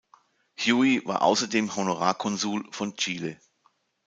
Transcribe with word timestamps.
Haughey 0.57 1.05
war 1.05 1.21
außerdem 1.21 1.75
Honorarkonsul 1.75 2.65
von 2.71 2.95
Chile. 2.95 3.39